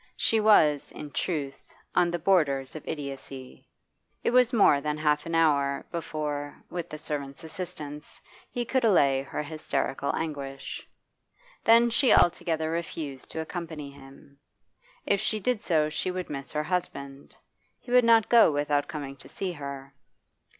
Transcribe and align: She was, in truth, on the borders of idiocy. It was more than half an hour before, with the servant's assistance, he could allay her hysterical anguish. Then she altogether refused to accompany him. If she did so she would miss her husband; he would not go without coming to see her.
She 0.17 0.39
was, 0.39 0.91
in 0.91 1.11
truth, 1.11 1.75
on 1.93 2.09
the 2.09 2.17
borders 2.17 2.75
of 2.75 2.81
idiocy. 2.87 3.69
It 4.23 4.31
was 4.31 4.51
more 4.51 4.81
than 4.81 4.97
half 4.97 5.27
an 5.27 5.35
hour 5.35 5.85
before, 5.91 6.63
with 6.71 6.89
the 6.89 6.97
servant's 6.97 7.43
assistance, 7.43 8.19
he 8.49 8.65
could 8.65 8.83
allay 8.83 9.21
her 9.21 9.43
hysterical 9.43 10.11
anguish. 10.15 10.89
Then 11.63 11.91
she 11.91 12.11
altogether 12.11 12.71
refused 12.71 13.29
to 13.29 13.41
accompany 13.41 13.91
him. 13.91 14.39
If 15.05 15.21
she 15.21 15.39
did 15.39 15.61
so 15.61 15.87
she 15.87 16.09
would 16.09 16.31
miss 16.31 16.51
her 16.53 16.63
husband; 16.63 17.35
he 17.79 17.91
would 17.91 18.03
not 18.03 18.27
go 18.27 18.51
without 18.51 18.87
coming 18.87 19.15
to 19.17 19.29
see 19.29 19.51
her. 19.51 19.93